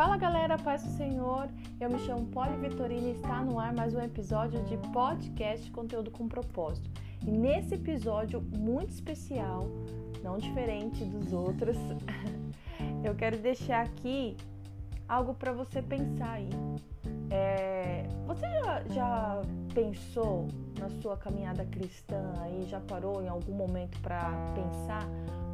Fala 0.00 0.16
galera, 0.16 0.56
paz 0.56 0.82
do 0.82 0.88
Senhor. 0.96 1.46
Eu 1.78 1.90
me 1.90 1.98
chamo 1.98 2.24
Poli 2.28 2.56
Vitorina 2.56 3.08
e 3.08 3.12
está 3.12 3.44
no 3.44 3.60
ar 3.60 3.70
mais 3.74 3.94
um 3.94 4.00
episódio 4.00 4.64
de 4.64 4.78
podcast 4.94 5.70
Conteúdo 5.72 6.10
com 6.10 6.26
Propósito. 6.26 6.88
E 7.26 7.30
nesse 7.30 7.74
episódio 7.74 8.40
muito 8.40 8.94
especial, 8.94 9.68
não 10.24 10.38
diferente 10.38 11.04
dos 11.04 11.34
outros, 11.34 11.76
eu 13.04 13.14
quero 13.14 13.36
deixar 13.40 13.84
aqui 13.84 14.38
algo 15.06 15.34
para 15.34 15.52
você 15.52 15.82
pensar 15.82 16.30
aí. 16.30 16.48
É, 17.28 18.04
você 18.26 18.48
já, 18.48 18.82
já 18.88 19.42
pensou 19.74 20.48
na 20.78 20.88
sua 21.02 21.18
caminhada 21.18 21.66
cristã 21.66 22.32
aí? 22.40 22.64
Já 22.70 22.80
parou 22.80 23.22
em 23.22 23.28
algum 23.28 23.52
momento 23.52 24.00
para 24.00 24.30
pensar 24.54 25.06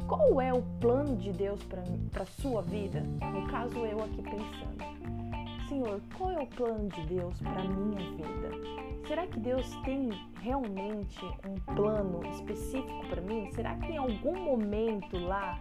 qual 0.07 0.41
é 0.41 0.53
o 0.53 0.61
plano 0.79 1.17
de 1.17 1.31
Deus 1.33 1.61
para 1.63 1.83
a 2.23 2.25
sua 2.41 2.61
vida? 2.61 3.01
No 3.01 3.47
caso, 3.47 3.77
eu 3.79 4.03
aqui 4.03 4.21
pensando, 4.21 5.67
Senhor, 5.67 6.01
qual 6.17 6.31
é 6.31 6.39
o 6.39 6.47
plano 6.47 6.87
de 6.89 7.01
Deus 7.07 7.37
para 7.41 7.63
minha 7.63 7.99
vida? 8.11 8.77
Será 9.05 9.27
que 9.27 9.39
Deus 9.39 9.69
tem 9.83 10.09
realmente 10.41 11.23
um 11.47 11.75
plano 11.75 12.25
específico 12.27 13.05
para 13.09 13.21
mim? 13.21 13.49
Será 13.51 13.75
que 13.75 13.91
em 13.91 13.97
algum 13.97 14.35
momento 14.45 15.17
lá 15.17 15.59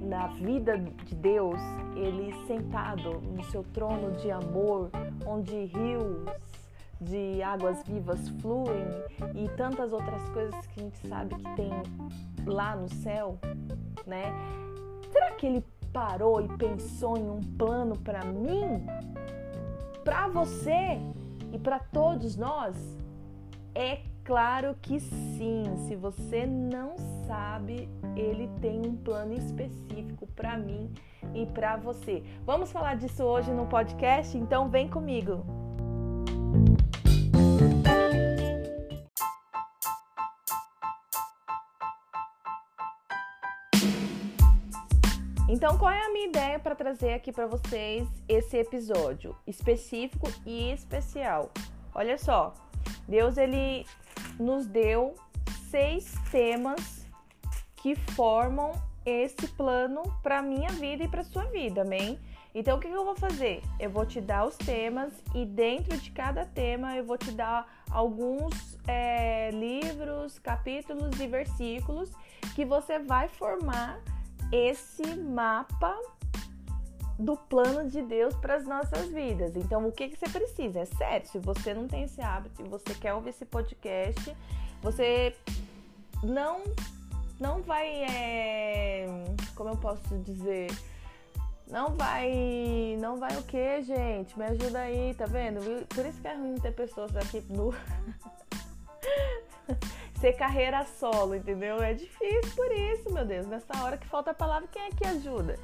na 0.00 0.28
vida 0.28 0.78
de 0.78 1.14
Deus, 1.14 1.60
ele 1.96 2.32
sentado 2.46 3.20
no 3.20 3.44
seu 3.44 3.62
trono 3.74 4.12
de 4.16 4.30
amor, 4.30 4.90
onde 5.26 5.64
rios 5.66 6.24
de 7.00 7.42
águas 7.42 7.82
vivas 7.84 8.28
fluem 8.40 8.84
e 9.34 9.48
tantas 9.56 9.92
outras 9.92 10.28
coisas 10.30 10.66
que 10.66 10.80
a 10.80 10.82
gente 10.82 11.08
sabe 11.08 11.34
que 11.36 11.56
tem 11.56 11.70
lá 12.46 12.74
no 12.74 12.88
céu, 12.88 13.38
né? 14.06 14.32
Será 15.12 15.30
que 15.32 15.46
ele 15.46 15.64
parou 15.92 16.40
e 16.40 16.48
pensou 16.56 17.16
em 17.16 17.28
um 17.28 17.40
plano 17.56 17.96
para 17.98 18.24
mim, 18.24 18.84
para 20.04 20.28
você 20.28 20.98
e 21.52 21.58
para 21.58 21.78
todos 21.78 22.36
nós? 22.36 22.76
É 23.74 24.00
claro 24.24 24.74
que 24.82 24.98
sim. 24.98 25.64
Se 25.86 25.94
você 25.94 26.46
não 26.46 26.96
sabe, 27.26 27.88
ele 28.16 28.48
tem 28.60 28.80
um 28.84 28.96
plano 28.96 29.34
específico 29.34 30.26
para 30.34 30.56
mim 30.58 30.90
e 31.34 31.46
para 31.46 31.76
você. 31.76 32.22
Vamos 32.44 32.72
falar 32.72 32.96
disso 32.96 33.22
hoje 33.22 33.52
no 33.52 33.66
podcast? 33.66 34.36
Então 34.36 34.68
vem 34.68 34.88
comigo. 34.88 35.67
Então, 45.48 45.78
qual 45.78 45.90
é 45.90 46.04
a 46.04 46.12
minha 46.12 46.26
ideia 46.26 46.58
para 46.58 46.74
trazer 46.74 47.14
aqui 47.14 47.32
para 47.32 47.46
vocês 47.46 48.06
esse 48.28 48.58
episódio 48.58 49.34
específico 49.46 50.30
e 50.44 50.70
especial? 50.72 51.50
Olha 51.94 52.18
só, 52.18 52.52
Deus 53.08 53.38
ele 53.38 53.86
nos 54.38 54.66
deu 54.66 55.14
seis 55.70 56.12
temas 56.30 57.06
que 57.76 57.96
formam 57.96 58.72
esse 59.06 59.48
plano 59.48 60.02
para 60.22 60.42
minha 60.42 60.68
vida 60.68 61.04
e 61.04 61.08
para 61.08 61.24
sua 61.24 61.44
vida, 61.44 61.80
amém? 61.80 62.20
Então, 62.54 62.76
o 62.76 62.80
que 62.80 62.88
eu 62.88 63.04
vou 63.06 63.16
fazer? 63.16 63.62
Eu 63.80 63.88
vou 63.88 64.04
te 64.04 64.20
dar 64.20 64.44
os 64.44 64.56
temas 64.56 65.14
e 65.34 65.46
dentro 65.46 65.96
de 65.96 66.10
cada 66.10 66.44
tema 66.44 66.94
eu 66.94 67.04
vou 67.06 67.16
te 67.16 67.30
dar 67.30 67.66
alguns 67.90 68.78
é, 68.86 69.50
livros, 69.52 70.38
capítulos 70.38 71.18
e 71.18 71.26
versículos 71.26 72.10
que 72.54 72.66
você 72.66 72.98
vai 72.98 73.28
formar 73.28 73.98
esse 74.52 75.16
mapa 75.16 75.96
do 77.18 77.36
plano 77.36 77.90
de 77.90 78.00
Deus 78.02 78.34
para 78.36 78.54
as 78.54 78.64
nossas 78.64 79.08
vidas. 79.08 79.56
Então, 79.56 79.86
o 79.86 79.92
que, 79.92 80.08
que 80.08 80.16
você 80.16 80.28
precisa? 80.28 80.80
É 80.80 80.84
sério, 80.84 81.26
se 81.26 81.38
você 81.38 81.74
não 81.74 81.88
tem 81.88 82.04
esse 82.04 82.20
hábito 82.20 82.62
e 82.62 82.68
você 82.68 82.94
quer 82.94 83.14
ouvir 83.14 83.30
esse 83.30 83.44
podcast, 83.44 84.36
você 84.82 85.34
não 86.22 86.62
não 87.40 87.62
vai, 87.62 88.02
é, 88.02 89.06
como 89.54 89.70
eu 89.70 89.76
posso 89.76 90.18
dizer, 90.18 90.70
não 91.70 91.94
vai, 91.94 92.96
não 93.00 93.16
vai 93.16 93.36
o 93.36 93.44
que, 93.44 93.80
gente? 93.82 94.36
Me 94.36 94.44
ajuda 94.44 94.80
aí, 94.80 95.14
tá 95.14 95.26
vendo? 95.26 95.60
Por 95.86 96.04
isso 96.04 96.20
que 96.20 96.26
é 96.26 96.34
ruim 96.34 96.56
ter 96.56 96.72
pessoas 96.72 97.16
aqui 97.16 97.40
no 97.48 97.72
ser 100.20 100.32
carreira 100.32 100.84
solo, 100.98 101.34
entendeu? 101.34 101.80
É 101.80 101.94
difícil 101.94 102.50
por 102.56 102.72
isso, 102.72 102.97
meu 103.18 103.26
Deus. 103.26 103.46
Nessa 103.46 103.82
hora 103.82 103.98
que 103.98 104.06
falta 104.06 104.30
a 104.30 104.34
palavra, 104.34 104.68
quem 104.70 104.82
é 104.82 104.90
que 104.90 105.06
ajuda? 105.06 105.58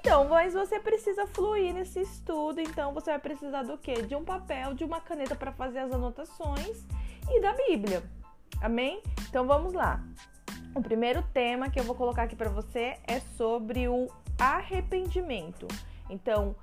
Então, 0.00 0.26
mas 0.28 0.54
você 0.54 0.80
precisa 0.80 1.26
fluir 1.26 1.74
nesse 1.74 2.00
estudo, 2.00 2.60
então 2.60 2.94
você 2.94 3.10
vai 3.10 3.18
precisar 3.18 3.62
do 3.62 3.76
quê? 3.76 4.02
De 4.02 4.14
um 4.14 4.24
papel, 4.24 4.72
de 4.72 4.84
uma 4.84 5.00
caneta 5.00 5.34
para 5.34 5.52
fazer 5.52 5.80
as 5.80 5.92
anotações 5.92 6.86
e 7.28 7.40
da 7.40 7.52
Bíblia. 7.52 8.02
Amém? 8.62 9.02
Então 9.28 9.46
vamos 9.46 9.74
lá. 9.74 10.02
O 10.74 10.80
primeiro 10.80 11.22
tema 11.34 11.68
que 11.68 11.78
eu 11.78 11.84
vou 11.84 11.94
colocar 11.94 12.22
aqui 12.22 12.36
para 12.36 12.48
você 12.48 12.96
é 13.06 13.20
sobre 13.36 13.88
o 13.88 14.08
arrependimento. 14.38 15.66
Então, 16.08 16.54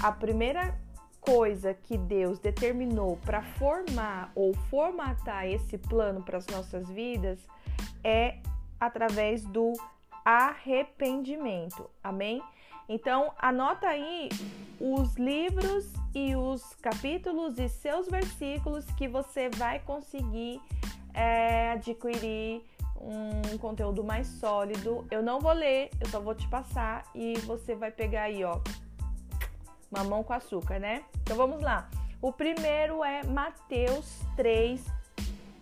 a 0.00 0.12
primeira 0.12 0.78
coisa 1.20 1.74
que 1.74 1.98
Deus 1.98 2.38
determinou 2.38 3.18
para 3.18 3.42
formar 3.42 4.30
ou 4.34 4.54
formatar 4.54 5.46
esse 5.46 5.76
plano 5.76 6.22
para 6.22 6.38
as 6.38 6.46
nossas 6.46 6.88
vidas 6.88 7.38
é 8.02 8.38
através 8.86 9.44
do 9.44 9.72
arrependimento. 10.24 11.90
Amém? 12.02 12.42
Então, 12.88 13.32
anota 13.38 13.88
aí 13.88 14.28
os 14.80 15.16
livros 15.16 15.90
e 16.14 16.36
os 16.36 16.74
capítulos 16.76 17.58
e 17.58 17.68
seus 17.68 18.08
versículos 18.08 18.84
que 18.92 19.08
você 19.08 19.48
vai 19.48 19.78
conseguir 19.80 20.60
é, 21.14 21.72
adquirir 21.72 22.62
um 23.00 23.58
conteúdo 23.58 24.04
mais 24.04 24.26
sólido. 24.26 25.06
Eu 25.10 25.22
não 25.22 25.40
vou 25.40 25.52
ler, 25.52 25.90
eu 26.00 26.08
só 26.08 26.20
vou 26.20 26.34
te 26.34 26.46
passar 26.48 27.04
e 27.14 27.34
você 27.40 27.74
vai 27.74 27.90
pegar 27.90 28.22
aí, 28.24 28.44
ó, 28.44 28.60
mamão 29.90 30.22
com 30.22 30.32
açúcar, 30.32 30.78
né? 30.78 31.04
Então 31.22 31.36
vamos 31.36 31.62
lá. 31.62 31.88
O 32.20 32.32
primeiro 32.32 33.04
é 33.04 33.22
Mateus 33.24 34.20
3, 34.36 34.84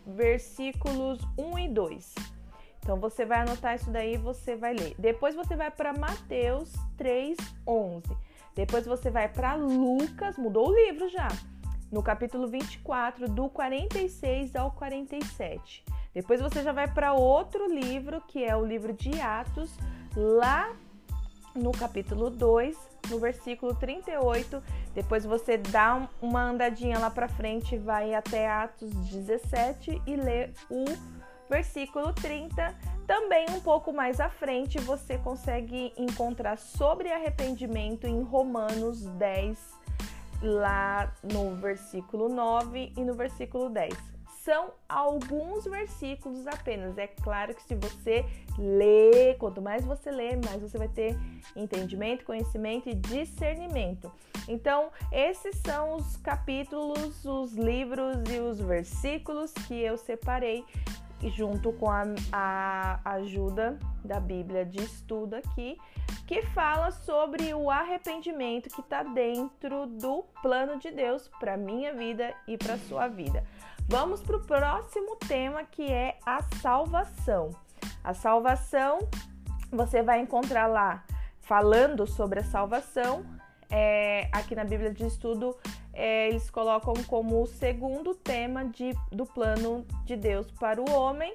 versículos 0.06 1.20
1 1.36 1.58
e 1.58 1.68
2. 1.68 2.14
Então 2.82 2.98
você 2.98 3.24
vai 3.24 3.40
anotar 3.40 3.76
isso 3.76 3.90
daí 3.90 4.14
e 4.14 4.18
você 4.18 4.56
vai 4.56 4.74
ler. 4.74 4.94
Depois 4.98 5.36
você 5.36 5.54
vai 5.54 5.70
para 5.70 5.92
Mateus 5.92 6.72
3, 6.96 7.36
11. 7.66 8.02
Depois 8.54 8.84
você 8.84 9.08
vai 9.08 9.28
para 9.28 9.54
Lucas, 9.54 10.36
mudou 10.36 10.68
o 10.68 10.74
livro 10.74 11.08
já, 11.08 11.28
no 11.90 12.02
capítulo 12.02 12.48
24, 12.48 13.28
do 13.28 13.48
46 13.48 14.56
ao 14.56 14.72
47. 14.72 15.84
Depois 16.12 16.40
você 16.40 16.62
já 16.62 16.72
vai 16.72 16.92
para 16.92 17.14
outro 17.14 17.72
livro, 17.72 18.20
que 18.22 18.44
é 18.44 18.54
o 18.54 18.64
livro 18.64 18.92
de 18.92 19.18
Atos, 19.20 19.78
lá 20.14 20.74
no 21.54 21.70
capítulo 21.70 22.28
2, 22.28 22.76
no 23.08 23.18
versículo 23.18 23.74
38. 23.74 24.62
Depois 24.92 25.24
você 25.24 25.56
dá 25.56 26.08
uma 26.20 26.42
andadinha 26.42 26.98
lá 26.98 27.10
para 27.10 27.28
frente, 27.28 27.78
vai 27.78 28.12
até 28.12 28.50
Atos 28.50 28.90
17 28.90 30.02
e 30.06 30.16
lê 30.16 30.50
o 30.68 30.84
versículo 31.52 32.14
30. 32.14 32.74
Também 33.06 33.44
um 33.50 33.60
pouco 33.60 33.92
mais 33.92 34.20
à 34.20 34.30
frente 34.30 34.78
você 34.78 35.18
consegue 35.18 35.92
encontrar 35.98 36.56
sobre 36.56 37.12
arrependimento 37.12 38.06
em 38.06 38.22
Romanos 38.22 39.02
10, 39.02 39.58
lá 40.40 41.12
no 41.22 41.54
versículo 41.56 42.30
9 42.30 42.94
e 42.96 43.04
no 43.04 43.14
versículo 43.14 43.68
10 43.68 44.12
são 44.44 44.72
alguns 44.88 45.64
versículos 45.64 46.48
apenas. 46.48 46.98
É 46.98 47.06
claro 47.06 47.54
que 47.54 47.62
se 47.62 47.76
você 47.76 48.24
lê, 48.58 49.34
quanto 49.38 49.62
mais 49.62 49.84
você 49.84 50.10
lê, 50.10 50.36
mais 50.36 50.60
você 50.60 50.76
vai 50.76 50.88
ter 50.88 51.16
entendimento, 51.54 52.24
conhecimento 52.24 52.88
e 52.88 52.94
discernimento. 52.94 54.10
Então, 54.48 54.90
esses 55.12 55.56
são 55.64 55.94
os 55.94 56.16
capítulos, 56.16 57.24
os 57.24 57.52
livros 57.52 58.16
e 58.28 58.40
os 58.40 58.60
versículos 58.60 59.52
que 59.52 59.80
eu 59.80 59.96
separei 59.96 60.64
junto 61.30 61.72
com 61.72 61.90
a, 61.90 62.04
a 62.32 63.10
ajuda 63.12 63.78
da 64.04 64.18
Bíblia 64.18 64.64
de 64.64 64.82
estudo 64.82 65.34
aqui, 65.34 65.78
que 66.26 66.42
fala 66.42 66.90
sobre 66.90 67.54
o 67.54 67.70
arrependimento 67.70 68.68
que 68.68 68.80
está 68.80 69.02
dentro 69.02 69.86
do 69.86 70.24
plano 70.42 70.78
de 70.78 70.90
Deus 70.90 71.30
para 71.38 71.56
minha 71.56 71.94
vida 71.94 72.34
e 72.46 72.56
para 72.56 72.78
sua 72.78 73.08
vida. 73.08 73.44
Vamos 73.88 74.22
para 74.22 74.36
o 74.36 74.40
próximo 74.40 75.16
tema 75.16 75.64
que 75.64 75.90
é 75.90 76.18
a 76.24 76.42
salvação. 76.60 77.50
A 78.02 78.14
salvação, 78.14 79.00
você 79.70 80.02
vai 80.02 80.20
encontrar 80.20 80.66
lá 80.66 81.04
falando 81.40 82.06
sobre 82.06 82.40
a 82.40 82.44
salvação. 82.44 83.24
É, 83.70 84.28
aqui 84.32 84.54
na 84.54 84.64
Bíblia 84.64 84.92
de 84.92 85.06
Estudo, 85.06 85.56
é, 85.92 86.28
eles 86.28 86.50
colocam 86.50 86.94
como 87.06 87.42
o 87.42 87.46
segundo 87.46 88.14
tema 88.14 88.64
de, 88.64 88.94
do 89.10 89.26
plano 89.26 89.84
de 90.04 90.16
Deus 90.16 90.50
para 90.52 90.80
o 90.80 90.90
homem. 90.90 91.34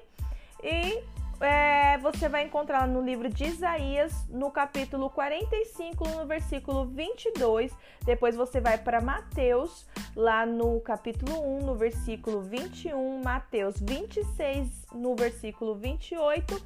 E 0.62 1.02
é, 1.40 1.98
você 1.98 2.28
vai 2.28 2.44
encontrar 2.44 2.88
no 2.88 3.00
livro 3.00 3.28
de 3.28 3.44
Isaías, 3.44 4.26
no 4.28 4.50
capítulo 4.50 5.08
45, 5.08 6.08
no 6.08 6.26
versículo 6.26 6.84
22. 6.86 7.72
Depois 8.04 8.34
você 8.34 8.60
vai 8.60 8.76
para 8.76 9.00
Mateus, 9.00 9.86
lá 10.16 10.44
no 10.44 10.80
capítulo 10.80 11.40
1, 11.60 11.64
no 11.64 11.76
versículo 11.76 12.40
21. 12.40 13.22
Mateus 13.22 13.80
26, 13.80 14.86
no 14.92 15.14
versículo 15.14 15.76
28. 15.76 16.60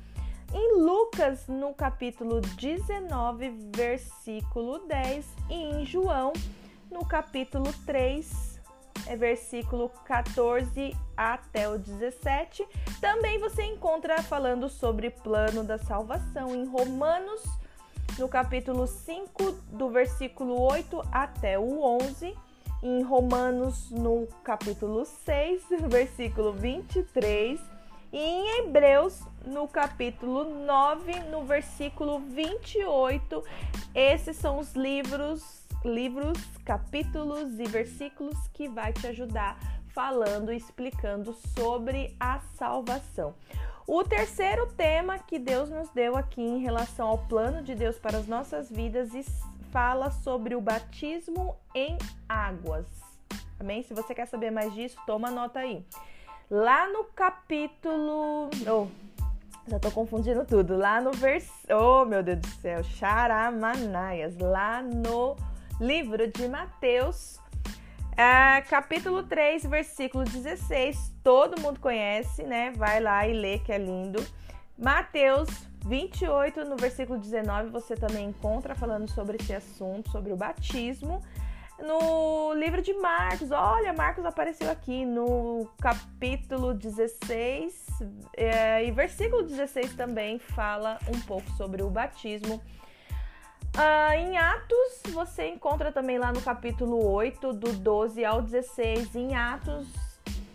Em 0.54 0.80
Lucas, 0.80 1.46
no 1.48 1.74
capítulo 1.74 2.40
19, 2.40 3.70
versículo 3.74 4.78
10. 4.86 5.26
E 5.50 5.54
em 5.54 5.84
João, 5.84 6.32
no 6.92 7.04
capítulo 7.06 7.72
3, 7.86 8.60
é 9.06 9.16
versículo 9.16 9.88
14 10.04 10.94
até 11.16 11.68
o 11.68 11.78
17. 11.78 12.64
Também 13.00 13.38
você 13.38 13.62
encontra 13.62 14.22
falando 14.22 14.68
sobre 14.68 15.10
plano 15.10 15.64
da 15.64 15.78
salvação 15.78 16.54
em 16.54 16.66
Romanos, 16.66 17.42
no 18.18 18.28
capítulo 18.28 18.86
5, 18.86 19.52
do 19.72 19.88
versículo 19.88 20.60
8 20.60 21.02
até 21.10 21.58
o 21.58 21.82
11. 21.82 22.36
Em 22.82 23.02
Romanos, 23.02 23.90
no 23.90 24.26
capítulo 24.44 25.04
6, 25.04 25.62
versículo 25.88 26.52
23. 26.52 27.58
E 28.12 28.18
em 28.18 28.58
Hebreus, 28.58 29.20
no 29.46 29.66
capítulo 29.66 30.44
9, 30.44 31.20
no 31.30 31.44
versículo 31.44 32.18
28. 32.18 33.42
Esses 33.94 34.36
são 34.36 34.58
os 34.58 34.74
livros 34.74 35.61
livros, 35.84 36.38
capítulos 36.64 37.58
e 37.58 37.64
versículos 37.64 38.36
que 38.52 38.68
vai 38.68 38.92
te 38.92 39.06
ajudar 39.06 39.58
falando, 39.88 40.52
explicando 40.52 41.34
sobre 41.54 42.16
a 42.18 42.40
salvação. 42.56 43.34
O 43.86 44.04
terceiro 44.04 44.66
tema 44.68 45.18
que 45.18 45.38
Deus 45.38 45.68
nos 45.68 45.90
deu 45.90 46.16
aqui 46.16 46.40
em 46.40 46.60
relação 46.60 47.08
ao 47.08 47.18
plano 47.18 47.62
de 47.62 47.74
Deus 47.74 47.98
para 47.98 48.18
as 48.18 48.26
nossas 48.26 48.70
vidas 48.70 49.10
fala 49.70 50.10
sobre 50.10 50.54
o 50.54 50.60
batismo 50.60 51.56
em 51.74 51.96
águas. 52.28 52.86
Amém? 53.58 53.82
Se 53.82 53.94
você 53.94 54.14
quer 54.14 54.26
saber 54.26 54.50
mais 54.50 54.72
disso, 54.74 54.96
toma 55.06 55.30
nota 55.30 55.60
aí. 55.60 55.84
Lá 56.50 56.86
no 56.88 57.04
capítulo. 57.04 58.50
Oh, 58.66 58.86
já 59.68 59.78
tô 59.78 59.90
confundindo 59.90 60.44
tudo. 60.44 60.76
Lá 60.76 61.00
no 61.00 61.12
vers. 61.12 61.50
Oh, 61.70 62.04
meu 62.04 62.22
Deus 62.22 62.40
do 62.40 62.48
céu. 62.60 62.82
Charamanaias. 62.82 64.36
Lá 64.38 64.82
no 64.82 65.36
livro 65.80 66.30
de 66.30 66.48
Mateus, 66.48 67.40
é, 68.16 68.60
capítulo 68.62 69.22
3, 69.22 69.64
versículo 69.66 70.24
16. 70.24 71.14
Todo 71.22 71.60
mundo 71.60 71.80
conhece, 71.80 72.42
né? 72.42 72.72
Vai 72.76 73.00
lá 73.00 73.26
e 73.26 73.32
lê 73.32 73.58
que 73.58 73.72
é 73.72 73.78
lindo. 73.78 74.24
Mateus 74.78 75.48
28, 75.86 76.64
no 76.64 76.76
versículo 76.76 77.18
19, 77.18 77.70
você 77.70 77.96
também 77.96 78.28
encontra 78.28 78.74
falando 78.74 79.10
sobre 79.10 79.36
esse 79.36 79.54
assunto, 79.54 80.10
sobre 80.10 80.32
o 80.32 80.36
batismo. 80.36 81.22
No 81.78 82.52
livro 82.54 82.80
de 82.80 82.92
Marcos, 82.94 83.50
olha, 83.50 83.92
Marcos 83.92 84.24
apareceu 84.24 84.70
aqui 84.70 85.04
no 85.04 85.68
capítulo 85.80 86.74
16 86.74 87.86
é, 88.36 88.84
e 88.84 88.90
versículo 88.92 89.42
16 89.42 89.94
também 89.94 90.38
fala 90.38 90.98
um 91.08 91.18
pouco 91.22 91.50
sobre 91.52 91.82
o 91.82 91.90
batismo 91.90 92.62
Uh, 93.74 94.12
em 94.18 94.36
Atos, 94.36 95.12
você 95.12 95.48
encontra 95.48 95.90
também 95.90 96.18
lá 96.18 96.30
no 96.30 96.42
capítulo 96.42 97.10
8, 97.10 97.54
do 97.54 97.72
12 97.72 98.22
ao 98.22 98.42
16. 98.42 99.16
Em 99.16 99.34
Atos, 99.34 99.88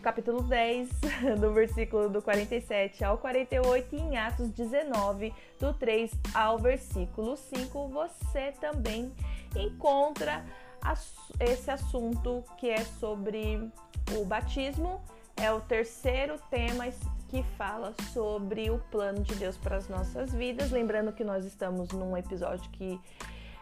capítulo 0.00 0.40
10, 0.40 0.88
do 1.40 1.52
versículo 1.52 2.08
do 2.08 2.22
47 2.22 3.04
ao 3.04 3.18
48. 3.18 3.96
E 3.96 3.98
em 3.98 4.16
Atos 4.16 4.50
19, 4.50 5.34
do 5.58 5.74
3 5.74 6.12
ao 6.32 6.58
versículo 6.58 7.36
5, 7.36 7.88
você 7.88 8.52
também 8.60 9.12
encontra 9.56 10.44
esse 11.40 11.72
assunto 11.72 12.44
que 12.56 12.70
é 12.70 12.84
sobre 12.84 13.68
o 14.16 14.24
batismo. 14.24 15.02
É 15.40 15.52
o 15.52 15.60
terceiro 15.60 16.36
tema 16.50 16.84
que 17.28 17.44
fala 17.56 17.94
sobre 18.12 18.70
o 18.70 18.78
plano 18.90 19.22
de 19.22 19.36
Deus 19.36 19.56
para 19.56 19.76
as 19.76 19.88
nossas 19.88 20.32
vidas. 20.32 20.72
Lembrando 20.72 21.12
que 21.12 21.22
nós 21.22 21.44
estamos 21.44 21.90
num 21.92 22.16
episódio 22.16 22.68
que 22.70 23.00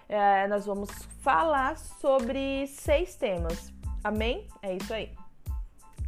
é, 0.09 0.49
nós 0.49 0.65
vamos 0.65 0.91
falar 1.21 1.77
sobre 1.77 2.67
seis 2.69 3.15
temas. 3.17 3.73
Amém? 4.03 4.49
É 4.63 4.75
isso 4.75 4.95
aí. 4.95 5.13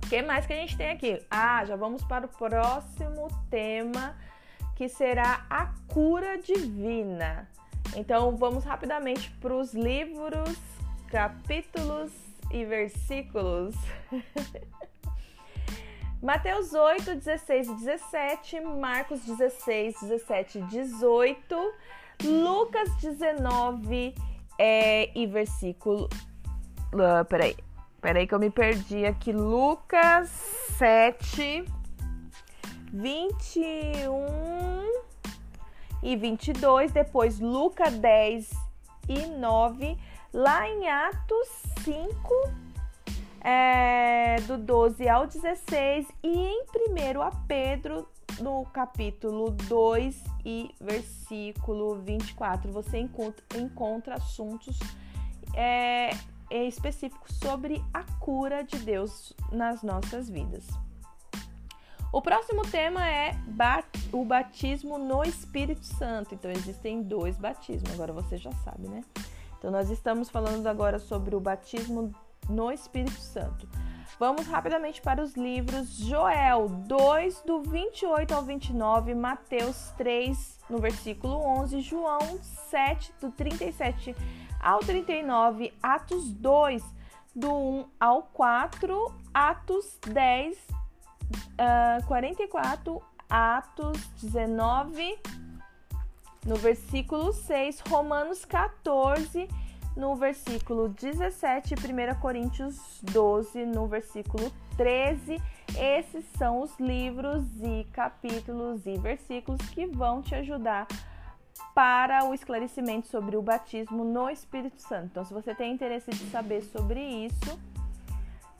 O 0.02 0.08
que 0.08 0.22
mais 0.22 0.46
que 0.46 0.54
a 0.54 0.56
gente 0.56 0.76
tem 0.76 0.90
aqui? 0.90 1.22
Ah, 1.30 1.62
já 1.66 1.76
vamos 1.76 2.02
para 2.02 2.24
o 2.24 2.28
próximo 2.28 3.28
tema, 3.50 4.16
que 4.74 4.88
será 4.88 5.44
a 5.50 5.66
cura 5.86 6.38
divina. 6.38 7.46
Então 7.94 8.36
vamos 8.36 8.64
rapidamente 8.64 9.30
para 9.32 9.54
os 9.54 9.74
livros, 9.74 10.56
capítulos 11.08 12.10
e 12.50 12.64
versículos. 12.64 13.74
Mateus 16.20 16.74
8, 16.74 17.14
16 17.14 17.68
e 17.68 17.74
17, 17.74 18.60
Marcos 18.60 19.20
16, 19.20 19.94
17 20.02 20.58
e 20.58 20.62
18, 20.62 21.72
Lucas 22.24 22.90
19 22.96 24.14
é, 24.58 25.16
e 25.16 25.26
versículo. 25.28 26.08
Uh, 26.92 27.24
peraí, 27.28 27.56
peraí 28.00 28.26
que 28.26 28.34
eu 28.34 28.40
me 28.40 28.50
perdi 28.50 29.06
aqui. 29.06 29.30
Lucas 29.30 30.28
7, 30.76 31.64
21 32.92 34.88
e 36.02 36.16
22, 36.16 36.90
depois 36.90 37.38
Lucas 37.38 37.92
10 37.94 38.50
e 39.08 39.26
9, 39.38 39.96
lá 40.32 40.68
em 40.68 40.88
Atos 40.88 41.48
5 41.84 42.57
é, 43.40 44.36
do 44.46 44.58
12 44.58 45.08
ao 45.08 45.26
16 45.26 46.06
e 46.22 46.28
em 46.28 46.64
1 47.16 47.22
a 47.22 47.30
Pedro, 47.46 48.08
no 48.40 48.64
capítulo 48.66 49.50
2 49.50 50.24
e 50.44 50.74
versículo 50.80 51.96
24, 51.96 52.70
você 52.70 52.98
encontra, 52.98 53.44
encontra 53.56 54.14
assuntos 54.14 54.78
é, 55.54 56.10
específicos 56.50 57.36
sobre 57.38 57.82
a 57.92 58.02
cura 58.20 58.62
de 58.62 58.78
Deus 58.78 59.32
nas 59.50 59.82
nossas 59.82 60.28
vidas. 60.28 60.66
O 62.10 62.22
próximo 62.22 62.62
tema 62.62 63.06
é 63.06 63.32
o 64.10 64.24
batismo 64.24 64.96
no 64.98 65.22
Espírito 65.22 65.84
Santo. 65.84 66.34
Então, 66.34 66.50
existem 66.50 67.02
dois 67.02 67.36
batismos, 67.36 67.92
agora 67.92 68.14
você 68.14 68.38
já 68.38 68.50
sabe, 68.64 68.88
né? 68.88 69.02
Então, 69.58 69.70
nós 69.70 69.90
estamos 69.90 70.30
falando 70.30 70.66
agora 70.68 70.98
sobre 70.98 71.36
o 71.36 71.40
batismo 71.40 72.14
no 72.48 72.70
Espírito 72.72 73.20
Santo. 73.20 73.68
Vamos 74.18 74.46
rapidamente 74.48 75.00
para 75.00 75.22
os 75.22 75.34
livros 75.34 75.96
Joel 75.96 76.68
2, 76.68 77.42
do 77.42 77.62
28 77.62 78.34
ao 78.34 78.42
29, 78.42 79.14
Mateus 79.14 79.92
3, 79.96 80.58
no 80.68 80.78
versículo 80.78 81.36
11, 81.36 81.80
João 81.80 82.40
7, 82.42 83.12
do 83.20 83.30
37 83.30 84.16
ao 84.60 84.80
39, 84.80 85.72
Atos 85.80 86.32
2, 86.32 86.82
do 87.32 87.52
1 87.52 87.84
ao 88.00 88.22
4, 88.24 89.14
Atos 89.32 89.98
10, 90.04 90.58
uh, 90.58 92.06
44, 92.08 93.00
Atos 93.30 93.98
19, 94.20 95.16
no 96.44 96.56
versículo 96.56 97.32
6, 97.32 97.80
Romanos 97.88 98.44
14, 98.44 99.48
no 99.98 100.14
versículo 100.14 100.88
17, 100.88 101.74
1 101.74 102.20
Coríntios 102.20 103.00
12, 103.02 103.66
no 103.66 103.88
versículo 103.88 104.50
13. 104.76 105.42
Esses 105.76 106.24
são 106.38 106.62
os 106.62 106.78
livros 106.78 107.44
e 107.60 107.84
capítulos 107.92 108.86
e 108.86 108.96
versículos 108.96 109.60
que 109.70 109.86
vão 109.86 110.22
te 110.22 110.36
ajudar 110.36 110.86
para 111.74 112.24
o 112.24 112.32
esclarecimento 112.32 113.08
sobre 113.08 113.36
o 113.36 113.42
batismo 113.42 114.04
no 114.04 114.30
Espírito 114.30 114.80
Santo. 114.80 115.06
Então, 115.06 115.24
se 115.24 115.34
você 115.34 115.52
tem 115.52 115.72
interesse 115.72 116.10
de 116.10 116.30
saber 116.30 116.62
sobre 116.62 117.00
isso, 117.00 117.58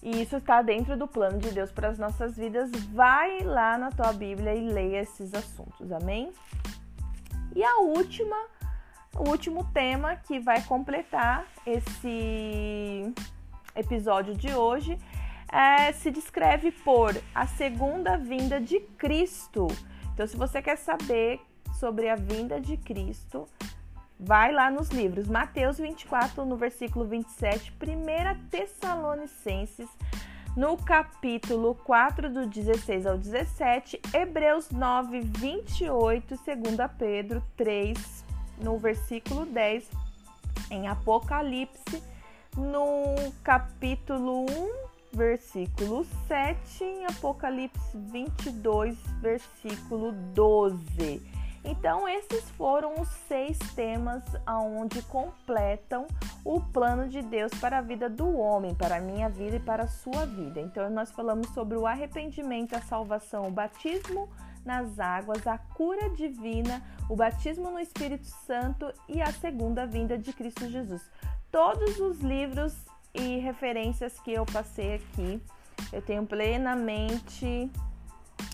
e 0.02 0.20
isso 0.22 0.36
está 0.36 0.60
dentro 0.60 0.96
do 0.96 1.06
plano 1.06 1.38
de 1.38 1.50
Deus 1.52 1.70
para 1.70 1.88
as 1.88 1.98
nossas 1.98 2.36
vidas, 2.36 2.70
vai 2.92 3.40
lá 3.44 3.78
na 3.78 3.90
tua 3.90 4.12
Bíblia 4.12 4.54
e 4.54 4.68
leia 4.68 5.02
esses 5.02 5.32
assuntos. 5.34 5.92
Amém? 5.92 6.32
E 7.54 7.62
a 7.62 7.78
última 7.78 8.36
o 9.16 9.28
último 9.28 9.64
tema 9.72 10.16
que 10.16 10.38
vai 10.38 10.62
completar 10.62 11.46
esse 11.66 13.12
episódio 13.74 14.34
de 14.34 14.52
hoje 14.52 14.98
é, 15.50 15.92
se 15.92 16.10
descreve 16.10 16.70
por 16.70 17.16
a 17.34 17.46
segunda 17.46 18.16
vinda 18.16 18.60
de 18.60 18.80
Cristo. 18.98 19.68
Então, 20.12 20.26
se 20.26 20.36
você 20.36 20.60
quer 20.60 20.76
saber 20.76 21.40
sobre 21.78 22.08
a 22.08 22.16
vinda 22.16 22.60
de 22.60 22.76
Cristo, 22.76 23.48
vai 24.18 24.52
lá 24.52 24.70
nos 24.70 24.88
livros 24.88 25.28
Mateus 25.28 25.78
24, 25.78 26.44
no 26.44 26.56
versículo 26.56 27.06
27, 27.06 27.72
1 27.72 28.48
Tessalonicenses, 28.48 29.88
no 30.56 30.76
capítulo 30.76 31.76
4, 31.76 32.28
do 32.28 32.46
16 32.46 33.06
ao 33.06 33.16
17, 33.16 34.00
Hebreus 34.12 34.70
9, 34.70 35.20
28, 35.20 36.34
2 36.34 36.90
Pedro 36.98 37.42
3, 37.56 38.17
no 38.60 38.78
versículo 38.78 39.46
10, 39.46 39.88
em 40.70 40.88
Apocalipse, 40.88 42.02
no 42.56 43.14
capítulo 43.42 44.46
1, 44.50 45.16
versículo 45.16 46.04
7, 46.26 46.84
em 46.84 47.06
Apocalipse 47.06 47.96
22, 47.96 48.98
versículo 49.20 50.12
12. 50.34 51.38
Então, 51.64 52.08
esses 52.08 52.48
foram 52.50 53.00
os 53.00 53.08
seis 53.28 53.58
temas 53.74 54.22
aonde 54.46 55.02
completam 55.02 56.06
o 56.44 56.60
plano 56.60 57.08
de 57.08 57.20
Deus 57.20 57.52
para 57.60 57.78
a 57.78 57.82
vida 57.82 58.08
do 58.08 58.38
homem, 58.38 58.74
para 58.74 58.96
a 58.96 59.00
minha 59.00 59.28
vida 59.28 59.56
e 59.56 59.60
para 59.60 59.82
a 59.82 59.88
sua 59.88 60.24
vida. 60.24 60.60
Então, 60.60 60.88
nós 60.88 61.10
falamos 61.10 61.48
sobre 61.50 61.76
o 61.76 61.86
arrependimento, 61.86 62.74
a 62.74 62.80
salvação, 62.80 63.48
o 63.48 63.50
batismo 63.50 64.28
nas 64.68 65.00
águas, 65.00 65.46
a 65.46 65.56
cura 65.56 66.10
divina, 66.10 66.82
o 67.08 67.16
batismo 67.16 67.70
no 67.70 67.80
Espírito 67.80 68.26
Santo 68.26 68.92
e 69.08 69.22
a 69.22 69.32
segunda 69.32 69.86
vinda 69.86 70.18
de 70.18 70.30
Cristo 70.30 70.68
Jesus. 70.68 71.10
Todos 71.50 71.98
os 71.98 72.20
livros 72.20 72.76
e 73.14 73.38
referências 73.38 74.20
que 74.20 74.30
eu 74.30 74.44
passei 74.44 74.96
aqui, 74.96 75.42
eu 75.90 76.02
tenho 76.02 76.26
plenamente 76.26 77.70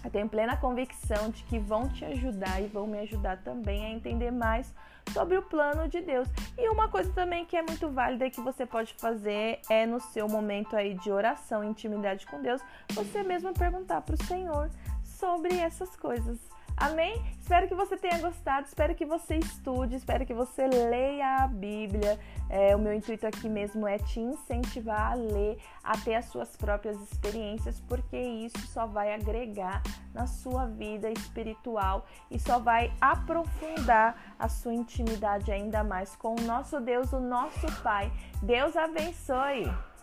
eu 0.03 0.11
tenho 0.11 0.29
plena 0.29 0.57
convicção 0.57 1.31
de 1.31 1.43
que 1.45 1.59
vão 1.59 1.89
te 1.89 2.05
ajudar 2.05 2.61
e 2.61 2.67
vão 2.67 2.87
me 2.87 2.99
ajudar 3.01 3.39
também 3.39 3.85
a 3.85 3.91
entender 3.91 4.31
mais 4.31 4.73
sobre 5.13 5.37
o 5.37 5.43
plano 5.43 5.89
de 5.89 6.01
Deus. 6.01 6.29
E 6.59 6.69
uma 6.69 6.89
coisa 6.89 7.13
também 7.13 7.45
que 7.45 7.57
é 7.57 7.63
muito 7.63 7.91
válida 7.91 8.27
e 8.27 8.31
que 8.31 8.41
você 8.41 8.65
pode 8.65 8.95
fazer 8.95 9.61
é 9.69 9.87
no 9.87 10.01
seu 10.01 10.29
momento 10.29 10.77
aí 10.77 10.95
de 10.95 11.11
oração, 11.11 11.63
intimidade 11.63 12.27
com 12.27 12.41
Deus, 12.41 12.63
você 12.93 13.23
mesmo 13.23 13.53
perguntar 13.53 14.01
para 14.03 14.15
o 14.15 14.25
Senhor 14.27 14.71
sobre 15.15 15.57
essas 15.59 15.97
coisas. 15.97 16.39
Amém? 16.77 17.23
Espero 17.41 17.69
que 17.69 17.75
você 17.75 17.97
tenha 17.97 18.19
gostado, 18.19 18.67
espero 18.67 18.95
que 18.95 19.07
você 19.07 19.37
estude, 19.37 19.95
espero 19.95 20.27
que 20.27 20.35
você 20.35 20.67
leia 20.67 21.45
a 21.45 21.47
Bíblia. 21.47 22.19
É, 22.51 22.75
o 22.75 22.79
meu 22.79 22.93
intuito 22.93 23.27
aqui 23.27 23.49
mesmo 23.49 23.87
é 23.87 23.97
te 23.99 24.19
incentivar 24.19 25.13
a 25.13 25.15
ler, 25.15 25.59
a 25.85 25.97
ter 25.97 26.17
as 26.17 26.25
suas 26.27 26.57
próprias 26.57 27.01
experiências, 27.01 27.81
porque 27.81 28.17
isso 28.17 28.59
só 28.67 28.87
vai 28.87 29.15
agregar 29.15 29.83
na 30.13 30.27
sua 30.27 30.67
vida 30.67 31.09
espiritual 31.11 32.07
e 32.31 32.39
só 32.41 32.59
vai 32.59 32.93
aprofundar 33.01 34.35
a 34.39 34.49
sua 34.49 34.75
intimidade 34.75 35.53
ainda 35.53 35.85
mais 35.85 36.17
com 36.17 36.35
o 36.35 36.41
nosso 36.41 36.81
Deus, 36.81 37.13
o 37.13 37.21
nosso 37.21 37.67
Pai. 37.83 38.13
Deus 38.43 38.77
abençoe! 38.77 39.94